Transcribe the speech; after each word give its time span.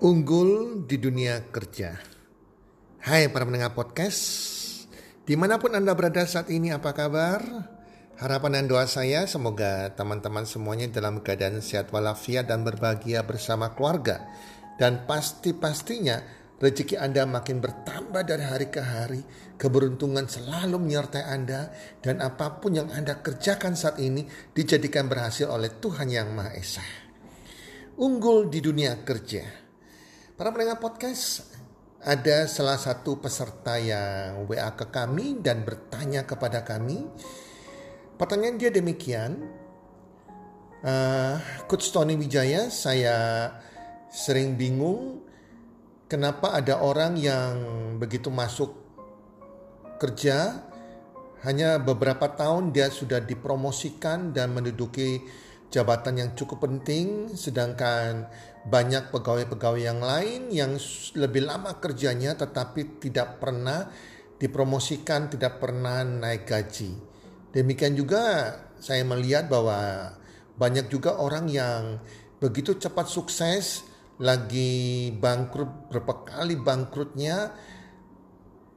Unggul 0.00 0.88
di 0.88 0.96
dunia 0.96 1.52
kerja. 1.52 1.92
Hai 3.04 3.28
para 3.28 3.44
pendengar 3.44 3.76
podcast, 3.76 4.24
di 5.28 5.36
mana 5.36 5.60
pun 5.60 5.76
Anda 5.76 5.92
berada 5.92 6.24
saat 6.24 6.48
ini 6.48 6.72
apa 6.72 6.96
kabar? 6.96 7.44
Harapan 8.16 8.56
dan 8.56 8.64
doa 8.64 8.88
saya 8.88 9.28
semoga 9.28 9.92
teman-teman 9.92 10.48
semuanya 10.48 10.88
dalam 10.88 11.20
keadaan 11.20 11.60
sehat 11.60 11.92
walafiat 11.92 12.48
dan 12.48 12.64
berbahagia 12.64 13.28
bersama 13.28 13.76
keluarga. 13.76 14.24
Dan 14.80 15.04
pasti-pastinya 15.04 16.24
rezeki 16.56 16.96
Anda 16.96 17.28
makin 17.28 17.60
bertambah 17.60 18.24
dari 18.24 18.44
hari 18.48 18.72
ke 18.72 18.80
hari. 18.80 19.20
Keberuntungan 19.60 20.24
selalu 20.24 20.80
menyertai 20.80 21.28
Anda 21.28 21.76
dan 22.00 22.24
apa 22.24 22.56
pun 22.56 22.72
yang 22.72 22.88
Anda 22.88 23.20
kerjakan 23.20 23.76
saat 23.76 24.00
ini 24.00 24.24
dijadikan 24.56 25.12
berhasil 25.12 25.44
oleh 25.44 25.76
Tuhan 25.76 26.08
Yang 26.08 26.28
Maha 26.32 26.56
Esa. 26.56 26.84
Unggul 28.00 28.48
di 28.48 28.64
dunia 28.64 28.96
kerja. 29.04 29.68
Para 30.40 30.56
pendengar 30.56 30.80
podcast, 30.80 31.52
ada 32.00 32.48
salah 32.48 32.80
satu 32.80 33.20
peserta 33.20 33.76
yang 33.76 34.48
WA 34.48 34.72
ke 34.72 34.88
kami 34.88 35.36
dan 35.36 35.68
bertanya 35.68 36.24
kepada 36.24 36.64
kami. 36.64 37.04
Pertanyaan 38.16 38.56
dia 38.56 38.72
demikian, 38.72 39.36
uh, 40.80 41.36
Coach 41.68 41.92
Tony 41.92 42.16
Wijaya, 42.16 42.72
saya 42.72 43.52
sering 44.08 44.56
bingung 44.56 45.20
kenapa 46.08 46.56
ada 46.56 46.80
orang 46.80 47.20
yang 47.20 47.54
begitu 48.00 48.32
masuk 48.32 48.72
kerja 50.00 50.64
hanya 51.44 51.76
beberapa 51.76 52.32
tahun 52.32 52.72
dia 52.72 52.88
sudah 52.88 53.20
dipromosikan 53.20 54.32
dan 54.32 54.56
menduduki 54.56 55.20
jabatan 55.70 56.18
yang 56.18 56.30
cukup 56.34 56.66
penting, 56.66 57.30
sedangkan 57.32 58.26
banyak 58.66 59.08
pegawai-pegawai 59.08 59.80
yang 59.80 60.02
lain 60.04 60.52
yang 60.52 60.76
lebih 61.16 61.48
lama 61.48 61.80
kerjanya 61.80 62.36
tetapi 62.36 63.00
tidak 63.00 63.40
pernah 63.40 63.88
dipromosikan, 64.36 65.30
tidak 65.32 65.62
pernah 65.62 66.04
naik 66.04 66.44
gaji. 66.44 66.92
Demikian 67.54 67.96
juga 67.96 68.52
saya 68.82 69.06
melihat 69.06 69.48
bahwa 69.48 70.12
banyak 70.58 70.90
juga 70.92 71.16
orang 71.16 71.48
yang 71.48 72.02
begitu 72.42 72.76
cepat 72.76 73.08
sukses, 73.08 73.86
lagi 74.20 75.14
bangkrut 75.16 75.88
berapa 75.88 76.28
kali 76.28 76.60
bangkrutnya, 76.60 77.56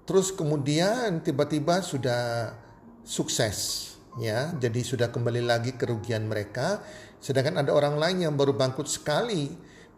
terus 0.08 0.32
kemudian 0.32 1.20
tiba-tiba 1.20 1.84
sudah 1.84 2.56
sukses 3.04 3.92
ya 4.19 4.53
jadi 4.53 4.80
sudah 4.86 5.09
kembali 5.09 5.42
lagi 5.45 5.73
kerugian 5.78 6.30
mereka. 6.30 6.81
Sedangkan 7.23 7.64
ada 7.64 7.72
orang 7.72 7.95
lain 7.97 8.30
yang 8.30 8.33
baru 8.36 8.53
bangkrut 8.53 8.89
sekali 8.89 9.47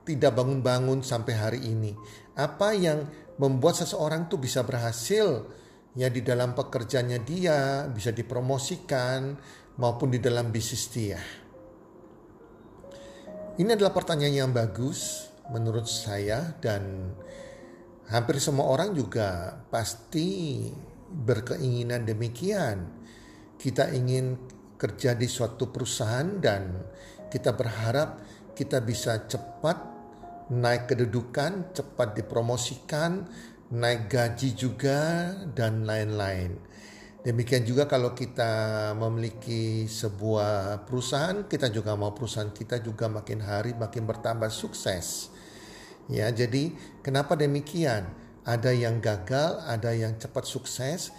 tidak 0.05 0.37
bangun-bangun 0.37 1.01
sampai 1.01 1.33
hari 1.33 1.59
ini. 1.65 1.91
Apa 2.37 2.77
yang 2.77 3.09
membuat 3.41 3.81
seseorang 3.81 4.29
tuh 4.29 4.37
bisa 4.37 4.61
berhasil? 4.61 5.49
Ya 5.95 6.11
di 6.11 6.21
dalam 6.21 6.53
pekerjaannya 6.53 7.19
dia 7.23 7.87
bisa 7.87 8.11
dipromosikan 8.11 9.35
maupun 9.79 10.11
di 10.11 10.19
dalam 10.19 10.51
bisnis 10.51 10.91
dia. 10.91 11.19
Ini 13.55 13.71
adalah 13.71 13.95
pertanyaan 13.95 14.35
yang 14.35 14.51
bagus 14.51 15.31
menurut 15.47 15.87
saya 15.87 16.59
dan 16.59 17.15
hampir 18.11 18.37
semua 18.43 18.67
orang 18.67 18.91
juga 18.91 19.63
pasti 19.71 20.67
berkeinginan 21.07 22.03
demikian 22.03 22.91
kita 23.59 23.91
ingin 23.95 24.35
kerja 24.75 25.15
di 25.15 25.25
suatu 25.25 25.71
perusahaan 25.71 26.27
dan 26.39 26.75
kita 27.31 27.55
berharap 27.55 28.21
kita 28.55 28.79
bisa 28.83 29.27
cepat 29.27 29.95
naik 30.51 30.87
kedudukan, 30.87 31.73
cepat 31.73 32.15
dipromosikan, 32.15 33.25
naik 33.73 34.07
gaji 34.07 34.53
juga 34.53 35.33
dan 35.51 35.83
lain-lain. 35.83 36.55
Demikian 37.25 37.65
juga 37.65 37.89
kalau 37.89 38.13
kita 38.13 38.93
memiliki 38.93 39.89
sebuah 39.89 40.85
perusahaan, 40.85 41.41
kita 41.49 41.73
juga 41.73 41.97
mau 41.97 42.13
perusahaan 42.13 42.53
kita 42.53 42.77
juga 42.85 43.09
makin 43.09 43.41
hari 43.41 43.73
makin 43.73 44.05
bertambah 44.05 44.53
sukses. 44.53 45.33
Ya, 46.05 46.29
jadi 46.29 46.69
kenapa 47.01 47.33
demikian? 47.33 48.05
Ada 48.45 48.77
yang 48.77 49.01
gagal, 49.01 49.57
ada 49.65 49.89
yang 49.97 50.21
cepat 50.21 50.45
sukses, 50.45 51.09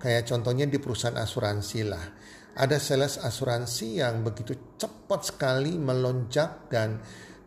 Kayak 0.00 0.32
contohnya 0.32 0.64
di 0.64 0.80
perusahaan 0.80 1.20
asuransi 1.20 1.80
lah. 1.84 2.04
Ada 2.56 2.80
sales 2.80 3.20
asuransi 3.20 4.00
yang 4.00 4.24
begitu 4.24 4.74
cepat 4.80 5.28
sekali 5.28 5.76
melonjak 5.76 6.72
dan 6.72 6.98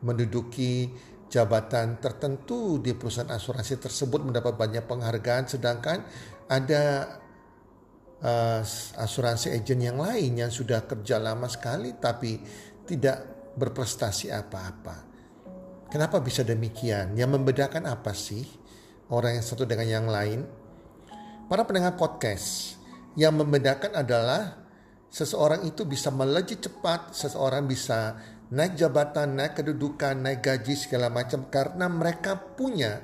menduduki 0.06 0.94
jabatan 1.34 1.98
tertentu 1.98 2.78
di 2.78 2.94
perusahaan 2.94 3.34
asuransi 3.34 3.82
tersebut 3.82 4.22
mendapat 4.22 4.54
banyak 4.54 4.86
penghargaan 4.86 5.50
sedangkan 5.50 6.06
ada 6.46 7.18
uh, 8.22 8.62
asuransi 9.02 9.50
agent 9.50 9.82
yang 9.82 9.98
lain 9.98 10.38
yang 10.38 10.54
sudah 10.54 10.86
kerja 10.86 11.18
lama 11.18 11.50
sekali 11.50 11.98
tapi 11.98 12.38
tidak 12.86 13.50
berprestasi 13.58 14.30
apa-apa. 14.30 15.12
Kenapa 15.90 16.22
bisa 16.22 16.42
demikian? 16.42 17.14
Yang 17.14 17.38
membedakan 17.38 17.86
apa 17.86 18.18
sih 18.18 18.46
orang 19.14 19.38
yang 19.38 19.46
satu 19.46 19.66
dengan 19.66 19.86
yang 19.90 20.08
lain? 20.10 20.63
Para 21.44 21.68
pendengar 21.68 22.00
podcast, 22.00 22.80
yang 23.20 23.36
membedakan 23.36 24.00
adalah 24.00 24.64
seseorang 25.12 25.68
itu 25.68 25.84
bisa 25.84 26.08
melejit 26.08 26.64
cepat, 26.64 27.12
seseorang 27.12 27.68
bisa 27.68 28.16
naik 28.48 28.80
jabatan, 28.80 29.36
naik 29.36 29.60
kedudukan, 29.60 30.24
naik 30.24 30.40
gaji 30.40 30.72
segala 30.80 31.12
macam 31.12 31.52
karena 31.52 31.92
mereka 31.92 32.40
punya 32.40 33.04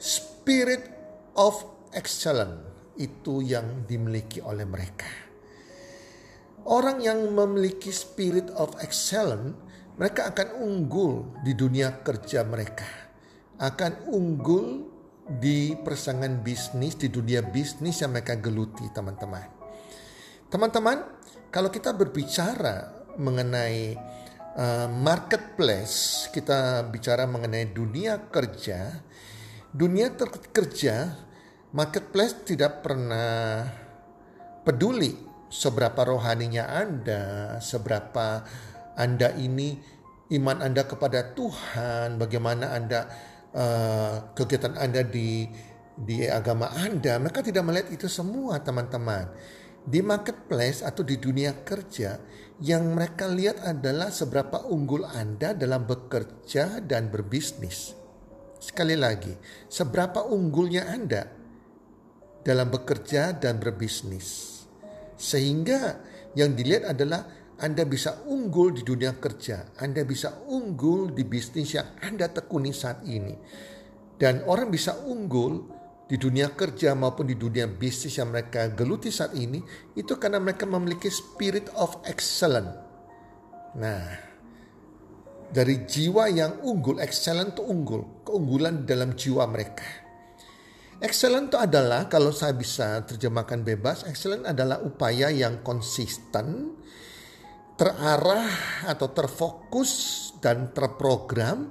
spirit 0.00 0.88
of 1.36 1.52
excellence 1.92 2.64
itu 2.96 3.44
yang 3.44 3.84
dimiliki 3.84 4.40
oleh 4.40 4.64
mereka. 4.64 5.12
Orang 6.64 7.04
yang 7.04 7.28
memiliki 7.28 7.92
spirit 7.92 8.48
of 8.56 8.72
excellence, 8.80 9.52
mereka 10.00 10.32
akan 10.32 10.64
unggul 10.64 11.28
di 11.44 11.52
dunia 11.52 12.00
kerja 12.00 12.40
mereka, 12.40 12.88
akan 13.60 14.08
unggul 14.08 14.95
di 15.26 15.74
persaingan 15.74 16.38
bisnis, 16.40 16.94
di 16.94 17.10
dunia 17.10 17.42
bisnis 17.42 17.98
yang 17.98 18.14
mereka 18.14 18.38
geluti 18.38 18.86
teman-teman. 18.94 19.50
Teman-teman, 20.46 21.02
kalau 21.50 21.66
kita 21.74 21.90
berbicara 21.90 22.94
mengenai 23.18 23.98
uh, 24.54 24.86
marketplace, 24.86 26.30
kita 26.30 26.86
bicara 26.86 27.26
mengenai 27.26 27.74
dunia 27.74 28.30
kerja, 28.30 29.02
dunia 29.74 30.14
kerja, 30.54 31.18
marketplace 31.74 32.46
tidak 32.46 32.86
pernah 32.86 33.66
peduli 34.62 35.18
seberapa 35.50 36.06
rohaninya 36.06 36.70
Anda, 36.70 37.56
seberapa 37.58 38.46
Anda 38.94 39.34
ini 39.34 39.74
iman 40.38 40.62
Anda 40.62 40.86
kepada 40.86 41.34
Tuhan, 41.34 42.18
bagaimana 42.18 42.74
Anda 42.74 43.34
uh, 43.56 44.36
kegiatan 44.36 44.76
Anda 44.76 45.00
di 45.00 45.48
di 45.96 46.28
agama 46.28 46.68
Anda, 46.76 47.16
mereka 47.16 47.40
tidak 47.40 47.64
melihat 47.64 47.88
itu 47.88 48.06
semua 48.06 48.60
teman-teman. 48.60 49.32
Di 49.86 50.04
marketplace 50.04 50.84
atau 50.84 51.00
di 51.00 51.16
dunia 51.16 51.64
kerja, 51.64 52.20
yang 52.60 52.92
mereka 52.92 53.30
lihat 53.30 53.64
adalah 53.64 54.12
seberapa 54.12 54.68
unggul 54.68 55.08
Anda 55.08 55.56
dalam 55.56 55.88
bekerja 55.88 56.84
dan 56.84 57.08
berbisnis. 57.08 57.96
Sekali 58.60 58.98
lagi, 58.98 59.32
seberapa 59.70 60.26
unggulnya 60.26 60.90
Anda 60.90 61.22
dalam 62.42 62.68
bekerja 62.68 63.36
dan 63.38 63.62
berbisnis. 63.62 64.60
Sehingga 65.16 66.02
yang 66.36 66.52
dilihat 66.52 66.92
adalah 66.92 67.24
anda 67.56 67.88
bisa 67.88 68.20
unggul 68.28 68.76
di 68.76 68.84
dunia 68.84 69.16
kerja, 69.16 69.80
Anda 69.80 70.04
bisa 70.04 70.44
unggul 70.44 71.16
di 71.16 71.24
bisnis 71.24 71.72
yang 71.72 71.88
Anda 72.04 72.28
tekuni 72.28 72.68
saat 72.68 73.00
ini. 73.08 73.32
Dan 74.12 74.44
orang 74.44 74.68
bisa 74.68 74.92
unggul 75.08 75.64
di 76.04 76.20
dunia 76.20 76.52
kerja 76.52 76.92
maupun 76.92 77.24
di 77.24 77.36
dunia 77.36 77.64
bisnis 77.64 78.20
yang 78.20 78.28
mereka 78.28 78.68
geluti 78.76 79.08
saat 79.08 79.32
ini 79.32 79.58
itu 79.96 80.20
karena 80.20 80.36
mereka 80.36 80.68
memiliki 80.68 81.08
spirit 81.08 81.72
of 81.80 81.96
excellence. 82.04 82.76
Nah, 83.80 84.04
dari 85.48 85.88
jiwa 85.88 86.28
yang 86.28 86.60
unggul, 86.60 87.00
excellent 87.00 87.56
itu 87.56 87.64
unggul, 87.64 88.20
keunggulan 88.28 88.84
dalam 88.84 89.16
jiwa 89.16 89.48
mereka. 89.48 90.04
Excellent 91.00 91.52
itu 91.52 91.56
adalah 91.56 92.08
kalau 92.08 92.32
saya 92.32 92.52
bisa 92.52 93.00
terjemahkan 93.04 93.64
bebas, 93.64 94.04
excellent 94.04 94.44
adalah 94.48 94.80
upaya 94.80 95.28
yang 95.28 95.60
konsisten, 95.60 96.76
terarah 97.76 98.48
atau 98.88 99.08
terfokus 99.12 99.92
dan 100.40 100.72
terprogram 100.72 101.68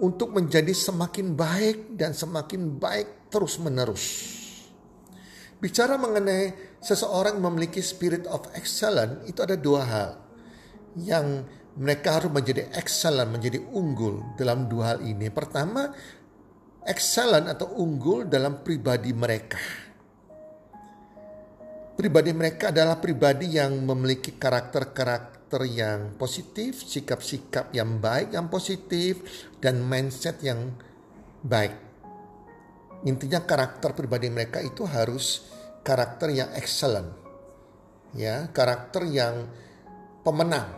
untuk 0.00 0.36
menjadi 0.36 0.72
semakin 0.72 1.36
baik 1.36 1.96
dan 1.96 2.12
semakin 2.12 2.76
baik 2.76 3.28
terus-menerus. 3.32 4.36
Bicara 5.60 6.00
mengenai 6.00 6.76
seseorang 6.80 7.36
memiliki 7.36 7.84
spirit 7.84 8.24
of 8.28 8.48
excellence 8.56 9.28
itu 9.28 9.44
ada 9.44 9.60
dua 9.60 9.82
hal. 9.84 10.10
Yang 10.96 11.44
mereka 11.76 12.16
harus 12.20 12.32
menjadi 12.32 12.72
excellent, 12.72 13.28
menjadi 13.28 13.60
unggul 13.72 14.36
dalam 14.40 14.68
dua 14.72 14.96
hal 14.96 14.98
ini. 15.04 15.28
Pertama, 15.28 15.92
excellent 16.88 17.48
atau 17.48 17.76
unggul 17.76 18.24
dalam 18.24 18.64
pribadi 18.64 19.12
mereka. 19.12 19.60
Pribadi 22.00 22.32
mereka 22.32 22.72
adalah 22.72 22.96
pribadi 22.96 23.60
yang 23.60 23.84
memiliki 23.84 24.32
karakter-karakter 24.32 25.68
yang 25.68 26.16
positif, 26.16 26.80
sikap-sikap 26.80 27.76
yang 27.76 28.00
baik, 28.00 28.32
yang 28.32 28.48
positif, 28.48 29.20
dan 29.60 29.84
mindset 29.84 30.40
yang 30.40 30.72
baik. 31.44 31.76
Intinya 33.04 33.44
karakter 33.44 33.92
pribadi 33.92 34.32
mereka 34.32 34.64
itu 34.64 34.88
harus 34.88 35.44
karakter 35.84 36.32
yang 36.32 36.48
excellent. 36.56 37.12
Ya, 38.16 38.48
karakter 38.48 39.04
yang 39.04 39.44
pemenang. 40.24 40.72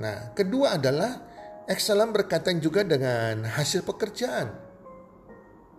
Nah, 0.00 0.32
kedua 0.32 0.80
adalah 0.80 1.20
excellent 1.68 2.16
berkaitan 2.16 2.64
juga 2.64 2.80
dengan 2.80 3.44
hasil 3.44 3.84
pekerjaan. 3.84 4.56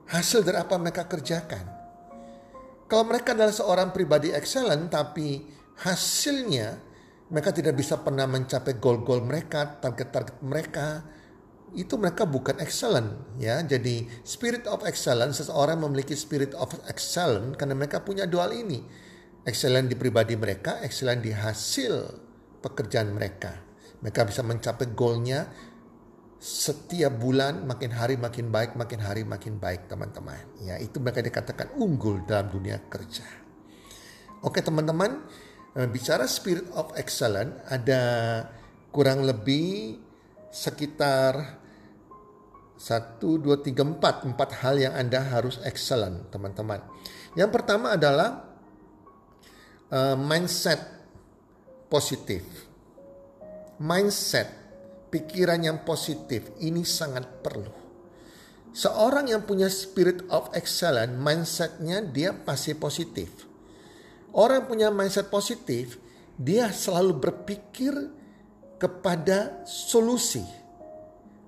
Hasil 0.05 0.45
dari 0.45 0.61
apa 0.61 0.77
mereka 0.77 1.09
kerjakan. 1.09 1.80
Kalau 2.91 3.07
mereka 3.07 3.31
adalah 3.31 3.55
seorang 3.55 3.95
pribadi 3.95 4.35
excellent 4.35 4.91
tapi 4.91 5.39
hasilnya 5.79 6.75
mereka 7.31 7.55
tidak 7.55 7.79
bisa 7.79 8.03
pernah 8.03 8.27
mencapai 8.27 8.75
goal-goal 8.75 9.23
mereka, 9.23 9.79
target-target 9.79 10.43
mereka, 10.43 10.99
itu 11.71 11.95
mereka 11.95 12.27
bukan 12.27 12.59
excellent 12.59 13.39
ya. 13.39 13.63
Jadi 13.63 14.03
spirit 14.27 14.67
of 14.67 14.83
excellence 14.83 15.39
seseorang 15.39 15.79
memiliki 15.79 16.11
spirit 16.19 16.51
of 16.59 16.67
excellence 16.91 17.55
karena 17.55 17.79
mereka 17.79 18.03
punya 18.03 18.27
dual 18.27 18.51
ini. 18.51 18.83
Excellent 19.47 19.87
di 19.87 19.95
pribadi 19.95 20.35
mereka, 20.35 20.83
excellent 20.83 21.23
di 21.23 21.31
hasil 21.31 22.11
pekerjaan 22.59 23.15
mereka. 23.15 23.55
Mereka 24.03 24.27
bisa 24.27 24.43
mencapai 24.43 24.91
goalnya 24.91 25.47
setiap 26.41 27.21
bulan 27.21 27.69
makin 27.69 27.93
hari 27.93 28.17
makin 28.17 28.49
baik, 28.49 28.73
makin 28.73 28.97
hari 28.97 29.21
makin 29.21 29.61
baik 29.61 29.85
teman-teman. 29.85 30.41
Ya, 30.65 30.81
itu 30.81 30.97
mereka 30.97 31.21
dikatakan 31.21 31.77
unggul 31.77 32.25
dalam 32.25 32.49
dunia 32.49 32.81
kerja. 32.89 33.21
Oke 34.41 34.65
teman-teman, 34.65 35.21
eh, 35.77 35.85
bicara 35.85 36.25
spirit 36.25 36.65
of 36.73 36.89
excellence 36.97 37.61
ada 37.69 38.01
kurang 38.89 39.21
lebih 39.21 40.01
sekitar 40.49 41.61
satu, 42.81 43.37
dua, 43.37 43.61
tiga, 43.61 43.85
empat. 43.85 44.25
Empat 44.25 44.65
hal 44.65 44.81
yang 44.81 44.97
Anda 44.97 45.21
harus 45.21 45.61
excellent, 45.61 46.33
teman-teman. 46.33 46.81
Yang 47.37 47.53
pertama 47.53 47.93
adalah 47.93 48.49
uh, 49.93 50.17
mindset 50.17 50.81
positif. 51.85 52.41
Mindset, 53.77 54.49
pikiran 55.11 55.59
yang 55.61 55.83
positif, 55.83 56.55
ini 56.63 56.87
sangat 56.87 57.43
perlu. 57.43 57.69
Seorang 58.71 59.27
yang 59.27 59.43
punya 59.43 59.67
spirit 59.67 60.23
of 60.31 60.47
excellence, 60.55 61.11
mindsetnya 61.11 61.99
dia 61.99 62.31
pasti 62.31 62.71
positif. 62.71 63.45
Orang 64.31 64.71
punya 64.71 64.87
mindset 64.87 65.27
positif, 65.27 65.99
dia 66.39 66.71
selalu 66.71 67.19
berpikir 67.19 67.91
kepada 68.79 69.67
solusi 69.67 70.61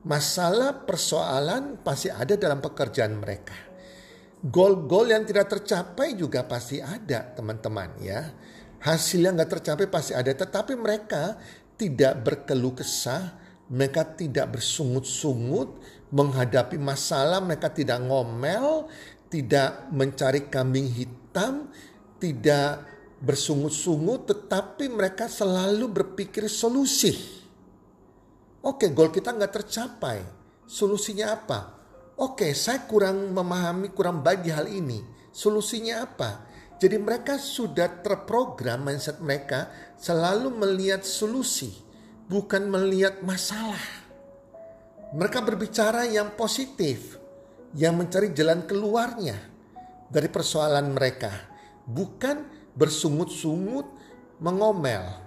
masalah 0.04 0.84
persoalan 0.84 1.80
pasti 1.80 2.12
ada 2.12 2.36
dalam 2.36 2.60
pekerjaan 2.60 3.16
mereka. 3.18 3.56
Gol-gol 4.44 5.16
yang 5.16 5.24
tidak 5.24 5.56
tercapai 5.56 6.20
juga 6.20 6.44
pasti 6.44 6.84
ada 6.84 7.32
teman-teman 7.32 7.96
ya. 8.04 8.28
Hasil 8.84 9.24
yang 9.24 9.40
nggak 9.40 9.52
tercapai 9.60 9.88
pasti 9.88 10.12
ada. 10.12 10.28
Tetapi 10.36 10.76
mereka 10.76 11.40
tidak 11.80 12.20
berkeluh 12.28 12.76
kesah. 12.76 13.40
Mereka 13.72 14.20
tidak 14.20 14.60
bersungut-sungut 14.60 15.80
menghadapi 16.12 16.76
masalah. 16.82 17.40
Mereka 17.40 17.72
tidak 17.72 18.04
ngomel. 18.04 18.88
Tidak 19.28 19.94
mencari 19.94 20.50
kambing 20.52 20.90
hitam. 20.92 21.72
Tidak 22.20 22.70
bersungut-sungut. 23.24 24.28
Tetapi 24.28 24.92
mereka 24.92 25.32
selalu 25.32 25.88
berpikir 25.92 26.52
solusi 26.52 27.44
Oke, 28.64 28.96
goal 28.96 29.12
kita 29.12 29.36
nggak 29.36 29.60
tercapai. 29.60 30.24
Solusinya 30.64 31.36
apa? 31.36 31.60
Oke, 32.16 32.56
saya 32.56 32.88
kurang 32.88 33.36
memahami, 33.36 33.92
kurang 33.92 34.24
baik 34.24 34.40
di 34.40 34.56
hal 34.56 34.72
ini. 34.72 35.04
Solusinya 35.36 36.08
apa? 36.08 36.48
Jadi 36.80 36.96
mereka 36.96 37.36
sudah 37.36 38.00
terprogram 38.00 38.88
mindset 38.88 39.20
mereka 39.20 39.68
selalu 40.00 40.48
melihat 40.56 41.04
solusi, 41.04 41.76
bukan 42.34 42.66
melihat 42.66 43.22
masalah. 43.22 44.02
Mereka 45.14 45.46
berbicara 45.46 46.10
yang 46.10 46.34
positif, 46.34 47.22
yang 47.78 47.94
mencari 47.94 48.34
jalan 48.34 48.66
keluarnya 48.66 49.38
dari 50.10 50.26
persoalan 50.26 50.98
mereka, 50.98 51.30
bukan 51.86 52.50
bersungut-sungut 52.74 53.86
mengomel. 54.42 55.22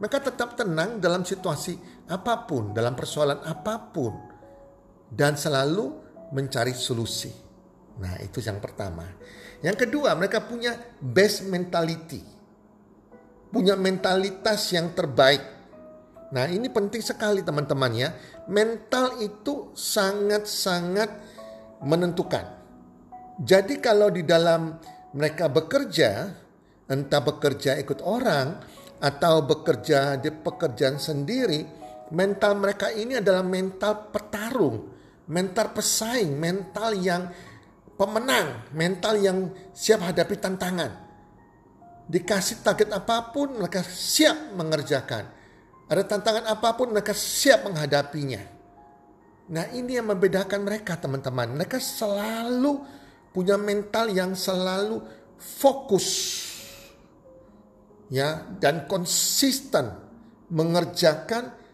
Mereka 0.00 0.32
tetap 0.32 0.56
tenang 0.56 0.96
dalam 0.96 1.28
situasi 1.28 1.76
apa 2.08 2.48
pun, 2.48 2.72
dalam 2.72 2.96
persoalan 2.96 3.44
apa 3.44 3.92
pun, 3.92 4.16
dan 5.12 5.36
selalu 5.36 5.92
mencari 6.32 6.72
solusi. 6.72 7.32
Nah, 8.00 8.16
itu 8.24 8.40
yang 8.40 8.60
pertama. 8.60 9.04
Yang 9.60 9.88
kedua, 9.88 10.16
mereka 10.16 10.44
punya 10.44 10.76
best 11.00 11.48
mentality, 11.48 12.24
punya 13.52 13.76
mentalitas 13.76 14.72
yang 14.72 14.96
terbaik. 14.96 15.55
Nah, 16.26 16.50
ini 16.50 16.66
penting 16.66 17.02
sekali, 17.02 17.42
teman-teman, 17.46 17.92
ya. 17.94 18.10
Mental 18.50 19.22
itu 19.22 19.70
sangat-sangat 19.76 21.10
menentukan. 21.86 22.44
Jadi, 23.38 23.78
kalau 23.78 24.10
di 24.10 24.26
dalam 24.26 24.74
mereka 25.14 25.46
bekerja, 25.46 26.26
entah 26.90 27.22
bekerja 27.22 27.78
ikut 27.78 28.02
orang 28.02 28.58
atau 28.98 29.44
bekerja 29.44 30.18
di 30.18 30.34
pekerjaan 30.34 30.98
sendiri, 30.98 31.62
mental 32.10 32.58
mereka 32.58 32.90
ini 32.90 33.18
adalah 33.18 33.46
mental 33.46 34.10
petarung, 34.10 34.76
mental 35.30 35.74
pesaing, 35.74 36.34
mental 36.34 36.90
yang 36.94 37.22
pemenang, 37.96 38.66
mental 38.76 39.14
yang 39.18 39.50
siap 39.72 40.04
hadapi 40.04 40.36
tantangan. 40.38 40.92
Dikasih 42.06 42.62
target 42.62 42.94
apa 42.94 43.34
pun 43.34 43.58
mereka 43.58 43.82
siap 43.82 44.54
mengerjakan. 44.54 45.26
Ada 45.86 46.02
tantangan 46.02 46.44
apa 46.50 46.74
pun 46.74 46.90
mereka 46.90 47.14
siap 47.14 47.66
menghadapinya. 47.70 48.42
Nah 49.46 49.70
ini 49.70 49.94
yang 49.94 50.10
membedakan 50.10 50.66
mereka 50.66 50.98
teman-teman. 50.98 51.54
Mereka 51.54 51.78
selalu 51.78 52.82
punya 53.30 53.54
mental 53.54 54.10
yang 54.10 54.34
selalu 54.34 54.98
fokus 55.36 56.08
ya 58.10 58.42
dan 58.58 58.88
konsisten 58.90 59.92
mengerjakan 60.50 61.66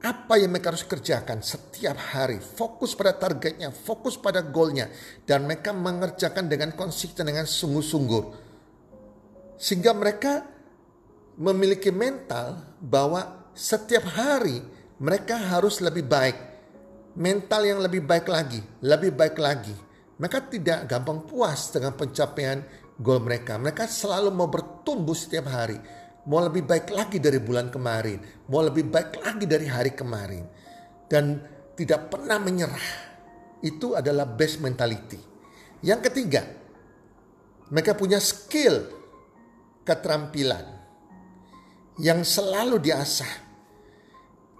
apa 0.00 0.40
yang 0.40 0.48
mereka 0.52 0.72
harus 0.72 0.88
kerjakan 0.88 1.44
setiap 1.44 1.96
hari. 2.16 2.40
Fokus 2.40 2.96
pada 2.96 3.12
targetnya, 3.12 3.68
fokus 3.68 4.16
pada 4.16 4.40
goalnya. 4.40 4.88
Dan 5.28 5.44
mereka 5.44 5.76
mengerjakan 5.76 6.48
dengan 6.48 6.72
konsisten, 6.72 7.28
dengan 7.28 7.44
sungguh-sungguh. 7.44 8.24
Sehingga 9.60 9.92
mereka 9.92 10.40
memiliki 11.38 11.92
mental 11.94 12.58
bahwa 12.80 13.50
setiap 13.54 14.06
hari 14.16 14.62
mereka 14.98 15.36
harus 15.38 15.78
lebih 15.84 16.06
baik. 16.06 16.38
Mental 17.18 17.66
yang 17.66 17.82
lebih 17.82 18.06
baik 18.06 18.30
lagi, 18.30 18.62
lebih 18.80 19.12
baik 19.14 19.36
lagi. 19.36 19.74
Mereka 20.20 20.46
tidak 20.52 20.86
gampang 20.86 21.26
puas 21.26 21.74
dengan 21.74 21.92
pencapaian 21.98 22.62
goal 23.00 23.20
mereka. 23.20 23.58
Mereka 23.58 23.90
selalu 23.90 24.30
mau 24.30 24.46
bertumbuh 24.46 25.16
setiap 25.16 25.50
hari 25.50 25.78
mau 26.28 26.44
lebih 26.44 26.68
baik 26.68 26.92
lagi 26.92 27.16
dari 27.16 27.40
bulan 27.40 27.72
kemarin, 27.72 28.20
mau 28.50 28.60
lebih 28.60 28.92
baik 28.92 29.24
lagi 29.24 29.46
dari 29.48 29.66
hari 29.70 29.96
kemarin, 29.96 30.44
dan 31.08 31.40
tidak 31.78 32.12
pernah 32.12 32.36
menyerah. 32.36 33.08
Itu 33.60 33.96
adalah 33.96 34.28
best 34.28 34.60
mentality. 34.60 35.20
Yang 35.80 36.00
ketiga, 36.12 36.42
mereka 37.72 37.96
punya 37.96 38.20
skill, 38.20 38.88
keterampilan 39.84 40.79
yang 42.00 42.24
selalu 42.24 42.80
diasah. 42.80 43.48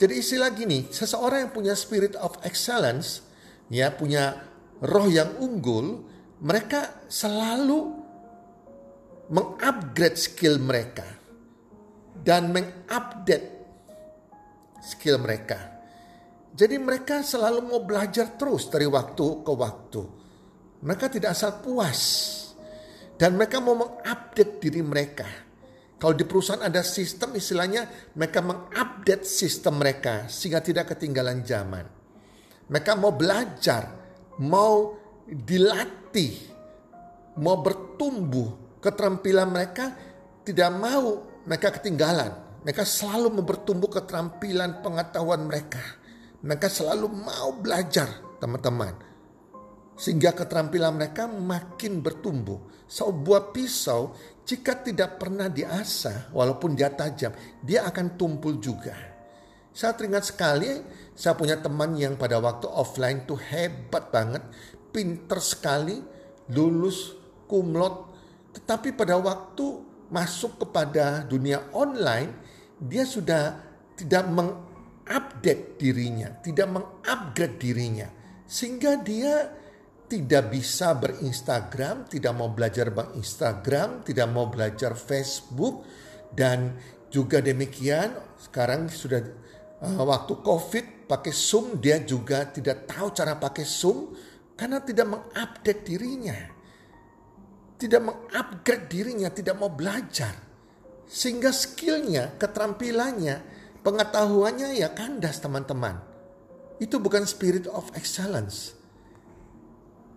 Jadi 0.01 0.15
istilah 0.17 0.53
gini, 0.53 0.89
seseorang 0.89 1.49
yang 1.49 1.53
punya 1.53 1.75
spirit 1.77 2.17
of 2.17 2.37
excellence, 2.45 3.25
ya 3.69 3.93
punya 3.93 4.45
roh 4.81 5.09
yang 5.09 5.37
unggul, 5.41 6.05
mereka 6.41 7.05
selalu 7.09 8.01
mengupgrade 9.29 10.17
skill 10.17 10.57
mereka 10.57 11.05
dan 12.25 12.49
mengupdate 12.53 13.61
skill 14.81 15.21
mereka. 15.21 15.81
Jadi 16.51 16.77
mereka 16.81 17.23
selalu 17.23 17.63
mau 17.63 17.81
belajar 17.85 18.35
terus 18.41 18.73
dari 18.73 18.89
waktu 18.89 19.27
ke 19.45 19.53
waktu. 19.53 20.03
Mereka 20.81 21.13
tidak 21.13 21.37
asal 21.37 21.61
puas. 21.61 22.01
Dan 23.21 23.37
mereka 23.37 23.61
mau 23.61 23.77
mengupdate 23.77 24.57
diri 24.65 24.81
mereka. 24.81 25.29
Kalau 26.01 26.17
di 26.17 26.25
perusahaan 26.25 26.65
ada 26.65 26.81
sistem 26.81 27.37
istilahnya 27.37 27.85
mereka 28.17 28.41
mengupdate 28.41 29.21
sistem 29.21 29.77
mereka 29.77 30.33
sehingga 30.33 30.65
tidak 30.65 30.97
ketinggalan 30.97 31.45
zaman. 31.45 31.85
Mereka 32.73 32.97
mau 32.97 33.13
belajar, 33.13 33.85
mau 34.41 34.97
dilatih, 35.29 36.33
mau 37.37 37.61
bertumbuh 37.61 38.81
keterampilan 38.81 39.53
mereka 39.53 39.93
tidak 40.41 40.73
mau 40.73 41.21
mereka 41.45 41.77
ketinggalan. 41.77 42.49
Mereka 42.65 42.85
selalu 42.85 43.41
bertumbuh 43.45 43.93
keterampilan 43.93 44.81
pengetahuan 44.81 45.45
mereka. 45.45 45.81
Mereka 46.41 46.73
selalu 46.73 47.13
mau 47.13 47.53
belajar 47.57 48.09
teman-teman. 48.41 48.97
Sehingga 50.01 50.33
keterampilan 50.33 50.97
mereka 50.97 51.29
makin 51.29 52.01
bertumbuh. 52.01 52.89
Sebuah 52.89 53.53
pisau 53.53 54.17
jika 54.51 54.83
tidak 54.83 55.23
pernah 55.23 55.47
diasah, 55.47 56.35
walaupun 56.35 56.75
dia 56.75 56.91
tajam, 56.91 57.31
dia 57.63 57.87
akan 57.87 58.19
tumpul 58.19 58.59
juga. 58.59 58.99
Saya 59.71 59.95
teringat 59.95 60.27
sekali, 60.27 60.83
saya 61.15 61.39
punya 61.39 61.55
teman 61.55 61.95
yang 61.95 62.19
pada 62.19 62.43
waktu 62.43 62.67
offline 62.67 63.23
tuh 63.31 63.39
hebat 63.39 64.11
banget, 64.11 64.43
pinter 64.91 65.39
sekali, 65.39 66.03
lulus, 66.51 67.15
kumlot. 67.47 68.11
Tetapi 68.59 68.91
pada 68.99 69.23
waktu 69.23 69.87
masuk 70.11 70.67
kepada 70.67 71.23
dunia 71.23 71.71
online, 71.71 72.35
dia 72.83 73.07
sudah 73.07 73.55
tidak 73.95 74.27
mengupdate 74.35 75.79
dirinya, 75.79 76.35
tidak 76.43 76.75
mengupgrade 76.75 77.55
dirinya. 77.55 78.11
Sehingga 78.51 78.99
dia 78.99 79.60
tidak 80.11 80.51
bisa 80.51 80.99
berinstagram, 80.99 82.03
tidak 82.11 82.35
mau 82.35 82.51
belajar 82.51 82.91
berinstagram, 82.91 84.03
tidak 84.03 84.27
mau 84.27 84.51
belajar 84.51 84.99
Facebook 84.99 85.87
dan 86.35 86.75
juga 87.07 87.39
demikian 87.39 88.19
sekarang 88.43 88.91
sudah 88.91 89.23
uh, 89.87 90.03
waktu 90.03 90.35
Covid 90.43 91.07
pakai 91.07 91.31
Zoom 91.31 91.79
dia 91.79 92.03
juga 92.03 92.43
tidak 92.51 92.91
tahu 92.91 93.15
cara 93.15 93.39
pakai 93.39 93.63
Zoom 93.63 94.11
karena 94.59 94.83
tidak 94.83 95.07
mengupdate 95.07 95.83
dirinya. 95.87 96.39
Tidak 97.81 98.03
mengupgrade 98.03 98.93
dirinya, 98.93 99.33
tidak 99.33 99.57
mau 99.57 99.73
belajar. 99.73 100.37
Sehingga 101.09 101.49
skillnya, 101.49 102.37
keterampilannya, 102.37 103.41
pengetahuannya 103.81 104.77
ya 104.77 104.93
kandas 104.93 105.41
teman-teman. 105.41 105.97
Itu 106.77 107.01
bukan 107.01 107.25
spirit 107.25 107.65
of 107.73 107.89
excellence 107.97 108.80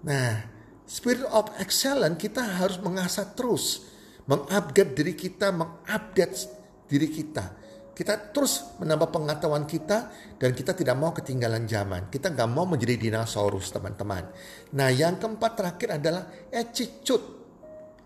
Nah, 0.03 0.43
spirit 0.83 1.23
of 1.31 1.47
excellence 1.59 2.19
kita 2.19 2.43
harus 2.43 2.75
mengasah 2.83 3.31
terus, 3.31 3.87
mengupgrade 4.27 4.95
diri 4.95 5.15
kita, 5.15 5.55
mengupdate 5.55 6.51
diri 6.91 7.07
kita. 7.07 7.63
Kita 7.93 8.33
terus 8.33 8.73
menambah 8.81 9.13
pengetahuan 9.13 9.69
kita 9.69 10.09
dan 10.41 10.49
kita 10.57 10.73
tidak 10.73 10.97
mau 10.97 11.13
ketinggalan 11.13 11.69
zaman. 11.69 12.09
Kita 12.09 12.33
nggak 12.33 12.49
mau 12.49 12.65
menjadi 12.65 12.97
dinosaurus 12.97 13.69
teman-teman. 13.69 14.33
Nah 14.73 14.89
yang 14.89 15.21
keempat 15.21 15.51
terakhir 15.53 16.01
adalah 16.01 16.25
attitude 16.49 17.21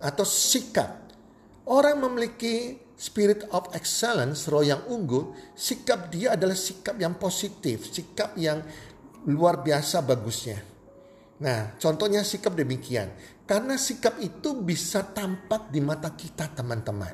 atau 0.03 0.25
sikap. 0.27 1.07
Orang 1.71 2.03
memiliki 2.03 2.75
spirit 2.99 3.47
of 3.55 3.71
excellence, 3.71 4.51
roh 4.51 4.63
yang 4.63 4.83
unggul, 4.91 5.31
sikap 5.55 6.11
dia 6.11 6.35
adalah 6.35 6.55
sikap 6.55 6.99
yang 6.99 7.15
positif, 7.15 7.87
sikap 7.87 8.35
yang 8.35 8.59
luar 9.23 9.63
biasa 9.63 10.03
bagusnya. 10.03 10.76
Nah, 11.37 11.77
contohnya 11.77 12.25
sikap 12.25 12.57
demikian. 12.57 13.13
Karena 13.45 13.77
sikap 13.77 14.17
itu 14.19 14.57
bisa 14.59 15.05
tampak 15.05 15.69
di 15.69 15.79
mata 15.79 16.11
kita, 16.11 16.49
teman-teman. 16.51 17.13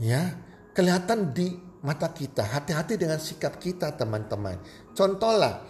Ya, 0.00 0.40
kelihatan 0.72 1.36
di 1.36 1.52
mata 1.84 2.08
kita. 2.08 2.48
Hati-hati 2.48 2.96
dengan 2.96 3.20
sikap 3.20 3.60
kita, 3.60 3.92
teman-teman. 3.92 4.56
Contohlah, 4.96 5.68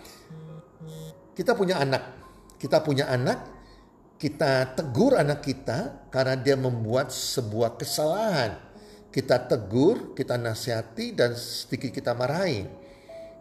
kita 1.34 1.58
punya 1.58 1.82
anak. 1.82 2.22
Kita 2.60 2.84
punya 2.84 3.08
anak, 3.08 3.40
kita 4.20 4.76
tegur 4.76 5.16
anak 5.16 5.40
kita 5.40 6.08
karena 6.12 6.36
dia 6.36 6.54
membuat 6.54 7.08
sebuah 7.08 7.80
kesalahan. 7.80 8.52
Kita 9.10 9.48
tegur, 9.48 10.12
kita 10.12 10.36
nasihati, 10.38 11.16
dan 11.16 11.34
sedikit 11.34 11.90
kita 11.90 12.12
marahin. 12.14 12.70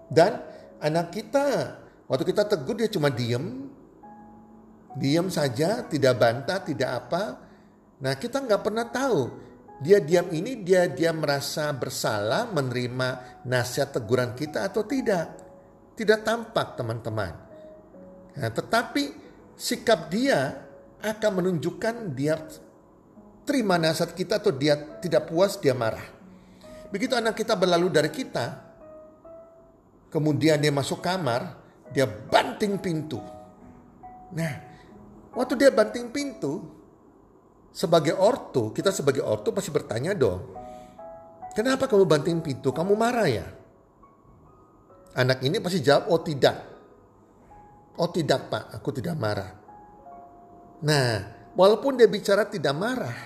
Dan 0.09 0.39
anak 0.81 1.13
kita, 1.13 1.77
waktu 2.09 2.25
kita 2.25 2.47
tegur 2.47 2.79
dia 2.79 2.89
cuma 2.89 3.11
diem, 3.13 3.69
diam 4.97 5.29
saja, 5.29 5.85
tidak 5.85 6.17
bantah, 6.17 6.61
tidak 6.63 6.89
apa. 7.05 7.23
Nah 7.99 8.13
kita 8.15 8.41
nggak 8.41 8.63
pernah 8.63 8.87
tahu 8.87 9.49
dia 9.79 10.03
diam 10.03 10.27
ini 10.35 10.59
dia 10.59 10.91
dia 10.91 11.15
merasa 11.15 11.71
bersalah 11.71 12.51
menerima 12.51 13.41
nasihat 13.47 13.95
teguran 13.95 14.35
kita 14.35 14.67
atau 14.67 14.83
tidak. 14.83 15.39
Tidak 15.95 16.19
tampak 16.23 16.79
teman-teman. 16.79 17.31
Nah, 18.39 18.51
tetapi 18.51 19.11
sikap 19.55 20.07
dia 20.07 20.55
akan 20.99 21.31
menunjukkan 21.43 22.15
dia 22.15 22.39
terima 23.43 23.75
nasihat 23.75 24.15
kita 24.15 24.39
atau 24.39 24.51
dia 24.55 24.79
tidak 24.99 25.27
puas, 25.27 25.59
dia 25.59 25.75
marah. 25.75 26.07
Begitu 26.91 27.19
anak 27.19 27.35
kita 27.35 27.55
berlalu 27.59 27.91
dari 27.91 28.11
kita, 28.11 28.63
kemudian 30.07 30.59
dia 30.59 30.71
masuk 30.71 31.03
kamar, 31.03 31.55
dia 31.91 32.07
banting 32.07 32.79
pintu. 32.79 33.19
Nah, 34.31 34.68
Waktu 35.39 35.55
dia 35.55 35.71
banting 35.71 36.11
pintu, 36.11 36.59
sebagai 37.71 38.11
ortu, 38.19 38.75
kita 38.75 38.91
sebagai 38.91 39.23
ortu 39.23 39.55
pasti 39.55 39.71
bertanya 39.71 40.11
dong, 40.11 40.51
kenapa 41.55 41.87
kamu 41.87 42.03
banting 42.03 42.43
pintu? 42.43 42.75
Kamu 42.75 42.91
marah 42.99 43.29
ya? 43.31 43.47
Anak 45.15 45.39
ini 45.39 45.63
pasti 45.63 45.79
jawab, 45.79 46.11
oh 46.11 46.19
tidak. 46.19 46.57
Oh 47.95 48.11
tidak 48.11 48.51
pak, 48.51 48.63
aku 48.75 48.91
tidak 48.99 49.15
marah. 49.15 49.51
Nah, 50.83 51.11
walaupun 51.55 51.95
dia 51.95 52.11
bicara 52.11 52.43
tidak 52.43 52.75
marah, 52.75 53.19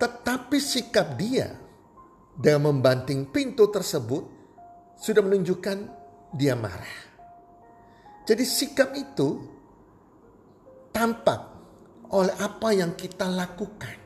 tetapi 0.00 0.56
sikap 0.56 1.20
dia 1.20 1.52
dengan 2.32 2.72
membanting 2.72 3.28
pintu 3.28 3.68
tersebut 3.68 4.24
sudah 4.96 5.20
menunjukkan 5.20 5.78
dia 6.32 6.56
marah. 6.56 6.96
Jadi 8.24 8.44
sikap 8.48 8.96
itu 8.96 9.60
tampak 10.92 11.40
oleh 12.12 12.36
apa 12.36 12.68
yang 12.76 12.92
kita 12.92 13.26
lakukan. 13.26 13.96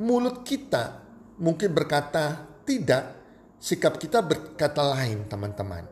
Mulut 0.00 0.42
kita 0.42 1.04
mungkin 1.38 1.70
berkata 1.76 2.48
tidak, 2.64 3.04
sikap 3.60 4.00
kita 4.00 4.24
berkata 4.24 4.80
lain, 4.80 5.28
teman-teman. 5.28 5.84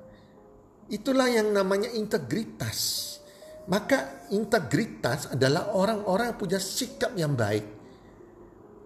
Itulah 0.89 1.29
yang 1.29 1.53
namanya 1.53 1.93
integritas. 1.93 3.05
Maka 3.67 4.31
integritas 4.31 5.35
adalah 5.35 5.75
orang-orang 5.75 6.31
yang 6.31 6.39
punya 6.39 6.61
sikap 6.63 7.13
yang 7.19 7.35
baik. 7.35 7.67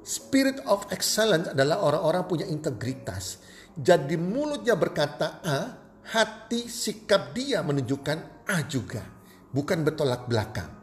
Spirit 0.00 0.64
of 0.64 0.88
excellence 0.88 1.52
adalah 1.52 1.84
orang-orang 1.84 2.24
punya 2.24 2.46
integritas. 2.48 3.44
Jadi 3.76 4.16
mulutnya 4.16 4.72
berkata 4.72 5.44
A, 5.44 5.58
hati 6.16 6.64
sikap 6.64 7.36
dia 7.36 7.60
menunjukkan 7.60 8.48
A 8.48 8.64
juga. 8.64 9.04
Bukan 9.52 9.84
bertolak 9.84 10.24
belakang. 10.24 10.79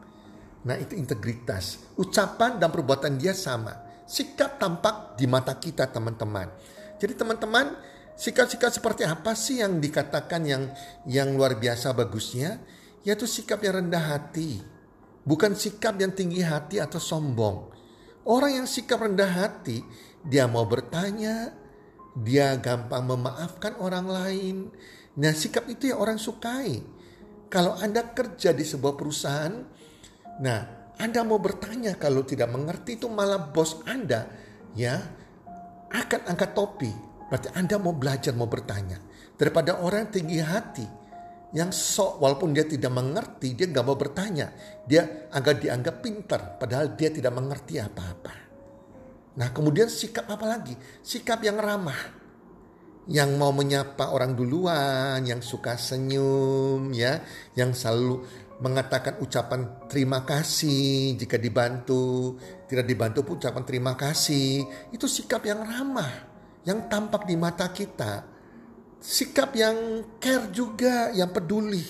Nah 0.67 0.75
itu 0.75 0.99
integritas. 0.99 1.79
Ucapan 1.95 2.59
dan 2.59 2.67
perbuatan 2.67 3.15
dia 3.15 3.31
sama. 3.31 4.03
Sikap 4.03 4.59
tampak 4.59 5.15
di 5.15 5.23
mata 5.23 5.55
kita 5.55 5.87
teman-teman. 5.87 6.51
Jadi 6.99 7.15
teman-teman 7.15 7.71
sikap-sikap 8.19 8.75
seperti 8.75 9.07
apa 9.07 9.31
sih 9.31 9.63
yang 9.63 9.79
dikatakan 9.79 10.43
yang 10.43 10.63
yang 11.07 11.31
luar 11.39 11.55
biasa 11.55 11.95
bagusnya? 11.95 12.59
Yaitu 13.07 13.23
sikap 13.23 13.63
yang 13.63 13.79
rendah 13.79 14.03
hati. 14.11 14.59
Bukan 15.23 15.55
sikap 15.55 15.95
yang 15.95 16.11
tinggi 16.11 16.43
hati 16.43 16.83
atau 16.83 16.99
sombong. 16.99 17.71
Orang 18.27 18.59
yang 18.59 18.67
sikap 18.67 18.99
rendah 18.99 19.27
hati, 19.27 19.79
dia 20.19 20.51
mau 20.51 20.67
bertanya, 20.67 21.55
dia 22.11 22.59
gampang 22.59 23.07
memaafkan 23.07 23.79
orang 23.79 24.03
lain. 24.03 24.55
Nah 25.15 25.31
sikap 25.31 25.63
itu 25.71 25.95
yang 25.95 26.03
orang 26.03 26.19
sukai. 26.19 26.83
Kalau 27.47 27.79
Anda 27.79 28.11
kerja 28.11 28.51
di 28.51 28.67
sebuah 28.67 28.99
perusahaan, 28.99 29.55
Nah, 30.41 30.91
Anda 30.97 31.21
mau 31.25 31.41
bertanya 31.41 31.97
kalau 31.97 32.25
tidak 32.25 32.49
mengerti 32.49 32.97
itu 32.97 33.09
malah 33.09 33.49
bos 33.49 33.81
Anda 33.85 34.29
ya 34.77 34.97
akan 35.89 36.21
angkat 36.29 36.51
topi. 36.53 36.91
Berarti 37.27 37.49
Anda 37.57 37.75
mau 37.81 37.93
belajar, 37.93 38.31
mau 38.37 38.47
bertanya. 38.47 39.01
Daripada 39.37 39.81
orang 39.83 40.07
yang 40.07 40.13
tinggi 40.13 40.39
hati 40.41 40.87
yang 41.55 41.71
sok 41.71 42.19
walaupun 42.19 42.51
dia 42.51 42.67
tidak 42.67 42.91
mengerti, 42.91 43.55
dia 43.55 43.71
nggak 43.71 43.85
mau 43.87 43.95
bertanya. 43.95 44.51
Dia 44.83 45.31
agak 45.31 45.63
dianggap 45.63 45.95
pintar 46.03 46.41
padahal 46.59 46.93
dia 46.99 47.07
tidak 47.07 47.31
mengerti 47.31 47.79
apa-apa. 47.79 48.33
Nah 49.37 49.49
kemudian 49.53 49.87
sikap 49.87 50.27
apa 50.27 50.43
lagi? 50.43 50.75
Sikap 50.99 51.39
yang 51.45 51.55
ramah. 51.61 52.19
Yang 53.07 53.39
mau 53.39 53.55
menyapa 53.55 54.11
orang 54.11 54.35
duluan, 54.35 55.23
yang 55.23 55.39
suka 55.39 55.79
senyum 55.79 56.91
ya, 56.91 57.23
yang 57.55 57.71
selalu 57.71 58.27
mengatakan 58.57 59.21
ucapan 59.21 59.85
terima 59.85 60.25
kasih 60.25 61.13
jika 61.13 61.37
dibantu, 61.37 62.37
tidak 62.65 62.89
dibantu 62.89 63.21
pun 63.21 63.37
ucapan 63.37 63.63
terima 63.63 63.93
kasih. 63.93 64.65
Itu 64.89 65.05
sikap 65.05 65.45
yang 65.45 65.61
ramah, 65.61 66.09
yang 66.65 66.89
tampak 66.89 67.29
di 67.29 67.37
mata 67.37 67.69
kita. 67.69 68.25
Sikap 68.97 69.53
yang 69.53 70.01
care 70.17 70.49
juga, 70.49 71.13
yang 71.13 71.29
peduli 71.29 71.85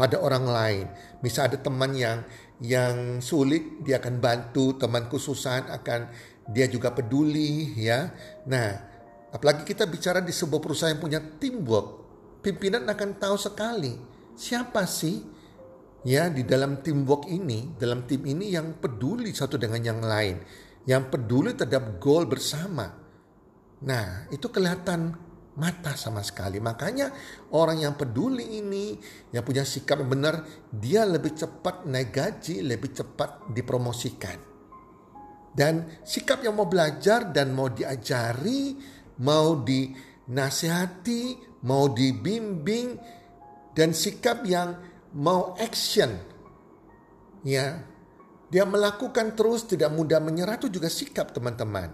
pada 0.00 0.16
orang 0.16 0.44
lain. 0.48 0.86
Misal 1.20 1.52
ada 1.52 1.60
teman 1.60 1.92
yang 1.92 2.24
yang 2.58 3.20
sulit 3.20 3.84
dia 3.84 4.00
akan 4.00 4.16
bantu, 4.18 4.80
teman 4.80 5.12
kesusahan 5.12 5.68
akan 5.68 6.08
dia 6.48 6.64
juga 6.72 6.96
peduli 6.96 7.76
ya. 7.76 8.08
Nah, 8.48 8.80
apalagi 9.28 9.68
kita 9.68 9.84
bicara 9.84 10.24
di 10.24 10.32
sebuah 10.32 10.64
perusahaan 10.64 10.96
yang 10.96 11.04
punya 11.04 11.20
teamwork, 11.20 12.00
pimpinan 12.40 12.88
akan 12.88 13.20
tahu 13.20 13.36
sekali 13.36 13.92
siapa 14.38 14.86
sih 14.86 15.37
ya 16.06 16.30
di 16.30 16.46
dalam 16.46 16.82
teamwork 16.84 17.26
ini, 17.26 17.74
dalam 17.74 18.06
tim 18.06 18.22
ini 18.26 18.54
yang 18.54 18.78
peduli 18.78 19.34
satu 19.34 19.58
dengan 19.58 19.82
yang 19.82 20.00
lain, 20.02 20.38
yang 20.86 21.10
peduli 21.10 21.54
terhadap 21.54 21.98
goal 21.98 22.26
bersama. 22.28 22.86
Nah, 23.78 24.26
itu 24.34 24.50
kelihatan 24.50 25.14
mata 25.58 25.98
sama 25.98 26.22
sekali. 26.22 26.62
Makanya 26.62 27.10
orang 27.54 27.82
yang 27.82 27.94
peduli 27.98 28.62
ini, 28.62 28.94
yang 29.34 29.42
punya 29.42 29.66
sikap 29.66 29.98
yang 29.98 30.10
benar, 30.10 30.46
dia 30.70 31.02
lebih 31.02 31.34
cepat 31.34 31.84
naik 31.84 32.14
gaji, 32.14 32.62
lebih 32.62 32.94
cepat 32.94 33.50
dipromosikan. 33.50 34.38
Dan 35.58 35.90
sikap 36.06 36.46
yang 36.46 36.54
mau 36.54 36.70
belajar 36.70 37.34
dan 37.34 37.50
mau 37.50 37.66
diajari, 37.66 38.78
mau 39.26 39.58
dinasihati, 39.58 41.22
mau 41.66 41.90
dibimbing, 41.90 42.94
dan 43.74 43.90
sikap 43.90 44.46
yang 44.46 44.78
mau 45.16 45.56
action. 45.56 46.12
Ya. 47.46 47.84
Dia 48.48 48.64
melakukan 48.64 49.36
terus 49.36 49.68
tidak 49.68 49.92
mudah 49.92 50.24
menyerah 50.24 50.56
itu 50.56 50.72
juga 50.72 50.88
sikap 50.88 51.36
teman-teman. 51.36 51.92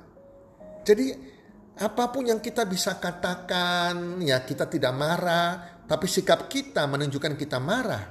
Jadi 0.87 1.35
apa 1.75 2.15
pun 2.15 2.23
yang 2.23 2.39
kita 2.39 2.63
bisa 2.71 3.03
katakan 3.03 4.23
ya 4.23 4.47
kita 4.47 4.71
tidak 4.71 4.95
marah 4.95 5.83
tapi 5.83 6.07
sikap 6.07 6.47
kita 6.47 6.87
menunjukkan 6.87 7.35
kita 7.35 7.59
marah 7.59 8.05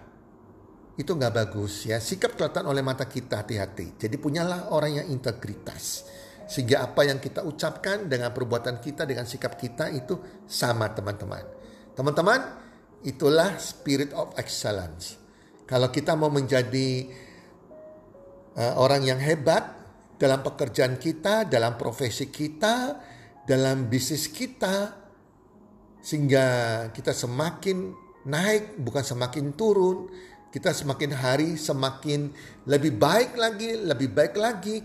itu 0.99 1.07
nggak 1.07 1.31
bagus 1.31 1.87
ya 1.87 2.03
sikap 2.03 2.35
kelihatan 2.35 2.67
oleh 2.67 2.83
mata 2.83 3.07
kita 3.07 3.39
hati-hati 3.39 3.95
jadi 3.95 4.19
punyalah 4.19 4.75
orang 4.75 4.99
yang 4.99 5.07
integritas 5.07 6.03
sehingga 6.43 6.83
apa 6.83 7.07
yang 7.07 7.23
kita 7.23 7.39
ucapkan 7.47 8.11
dengan 8.11 8.35
perbuatan 8.35 8.83
kita 8.83 9.07
dengan 9.07 9.23
sikap 9.23 9.55
kita 9.55 9.87
itu 9.95 10.43
sama 10.43 10.91
teman-teman 10.91 11.47
teman-teman 11.95 12.62
Itulah 13.03 13.59
spirit 13.59 14.15
of 14.15 14.31
excellence. 14.39 15.19
Kalau 15.67 15.91
kita 15.91 16.15
mau 16.15 16.31
menjadi 16.31 17.07
uh, 18.55 18.73
orang 18.79 19.03
yang 19.03 19.19
hebat 19.19 19.75
dalam 20.15 20.39
pekerjaan 20.39 20.95
kita, 20.95 21.43
dalam 21.43 21.75
profesi 21.75 22.31
kita, 22.31 22.95
dalam 23.43 23.91
bisnis 23.91 24.31
kita, 24.31 24.95
sehingga 26.03 26.45
kita 26.91 27.11
semakin 27.15 27.91
naik, 28.27 28.79
bukan 28.79 29.03
semakin 29.03 29.55
turun. 29.55 30.07
Kita 30.53 30.69
semakin 30.69 31.11
hari 31.17 31.49
semakin 31.57 32.29
lebih 32.69 32.93
baik 32.93 33.33
lagi, 33.39 33.73
lebih 33.73 34.13
baik 34.13 34.37
lagi. 34.37 34.77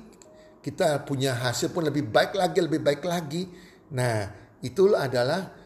Kita 0.64 1.04
punya 1.04 1.36
hasil 1.36 1.70
pun 1.76 1.84
lebih 1.84 2.08
baik 2.08 2.32
lagi, 2.34 2.58
lebih 2.64 2.80
baik 2.80 3.02
lagi. 3.04 3.44
Nah, 3.92 4.32
itu 4.64 4.96
adalah 4.96 5.57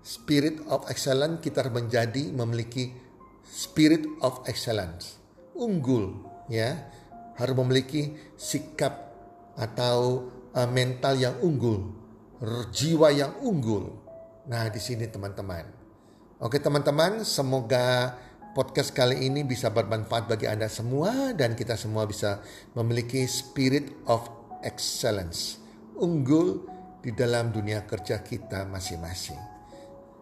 spirit 0.00 0.64
of 0.72 0.88
excellence 0.88 1.44
kita 1.44 1.64
menjadi 1.68 2.32
memiliki 2.32 2.92
spirit 3.44 4.04
of 4.24 4.40
excellence. 4.48 5.20
Unggul 5.56 6.16
ya. 6.48 6.88
Harus 7.36 7.56
memiliki 7.56 8.12
sikap 8.36 9.16
atau 9.56 10.28
uh, 10.52 10.68
mental 10.68 11.16
yang 11.16 11.36
unggul. 11.40 11.88
Jiwa 12.72 13.12
yang 13.12 13.36
unggul. 13.44 13.92
Nah 14.48 14.68
di 14.68 14.80
sini 14.80 15.08
teman-teman. 15.08 15.64
Oke 16.40 16.56
teman-teman 16.56 17.20
semoga 17.24 18.16
podcast 18.56 18.96
kali 18.96 19.28
ini 19.28 19.44
bisa 19.44 19.68
bermanfaat 19.68 20.24
bagi 20.24 20.48
anda 20.48 20.68
semua 20.72 21.36
dan 21.36 21.52
kita 21.52 21.76
semua 21.76 22.08
bisa 22.08 22.40
memiliki 22.72 23.24
spirit 23.28 23.92
of 24.08 24.24
excellence. 24.64 25.60
Unggul 26.00 26.64
di 27.04 27.12
dalam 27.12 27.52
dunia 27.52 27.84
kerja 27.84 28.24
kita 28.24 28.64
masing-masing 28.68 29.49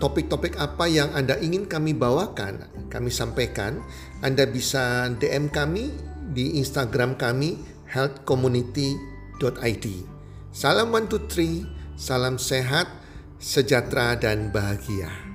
topik-topik 0.00 0.56
apa 0.56 0.88
yang 0.88 1.12
Anda 1.12 1.36
ingin 1.38 1.68
kami 1.68 1.92
bawakan, 1.92 2.64
kami 2.88 3.12
sampaikan, 3.12 3.84
Anda 4.24 4.48
bisa 4.48 5.12
DM 5.20 5.52
kami 5.52 5.92
di 6.32 6.56
Instagram 6.58 7.20
kami 7.20 7.60
healthcommunity.id. 7.86 9.86
Salam 10.50 10.90
one 10.90 11.06
two 11.06 11.22
three, 11.30 11.62
salam 11.94 12.34
sehat, 12.40 12.88
sejahtera 13.38 14.18
dan 14.18 14.50
bahagia. 14.50 15.29